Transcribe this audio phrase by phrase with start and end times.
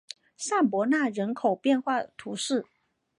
[0.35, 2.65] 尚博纳人口变化图示